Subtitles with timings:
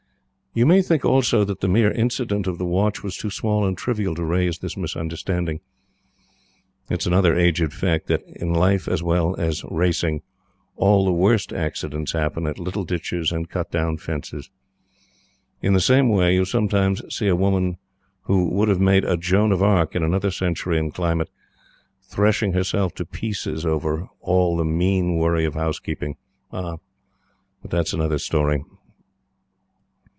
[0.53, 3.77] You may think, also, that the mere incident of the watch was too small and
[3.77, 5.61] trivial to raise this misunderstanding.
[6.89, 10.23] It is another aged fact that, in life as well as racing,
[10.75, 14.49] all the worst accidents happen at little ditches and cut down fences.
[15.61, 17.77] In the same way, you sometimes see a woman
[18.23, 21.29] who would have made a Joan of Arc in another century and climate,
[22.03, 26.17] threshing herself to pieces over all the mean worry of housekeeping.
[26.51, 26.79] But
[27.69, 28.65] that is another story.